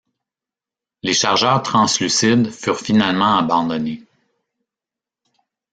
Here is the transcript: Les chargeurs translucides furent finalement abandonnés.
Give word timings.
Les 1.03 1.13
chargeurs 1.13 1.61
translucides 1.61 2.49
furent 2.49 2.79
finalement 2.79 3.37
abandonnés. 3.37 4.01